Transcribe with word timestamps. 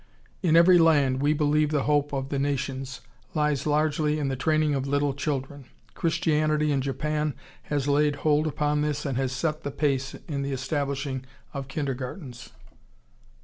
In 0.41 0.55
every 0.55 0.79
land 0.79 1.21
we 1.21 1.31
believe 1.31 1.69
the 1.69 1.83
hope 1.83 2.11
of 2.11 2.29
the 2.29 2.39
nations 2.39 3.01
lies 3.35 3.67
largely 3.67 4.17
in 4.17 4.29
the 4.29 4.35
training 4.35 4.73
of 4.73 4.87
little 4.87 5.13
children. 5.13 5.65
Christianity 5.93 6.71
in 6.71 6.81
Japan 6.81 7.35
has 7.65 7.87
laid 7.87 8.15
hold 8.25 8.47
upon 8.47 8.81
this 8.81 9.05
and 9.05 9.15
has 9.19 9.31
set 9.31 9.61
the 9.61 9.69
pace 9.69 10.15
in 10.27 10.41
the 10.41 10.53
establishing 10.53 11.23
of 11.53 11.67
kindergartens.... 11.67 12.49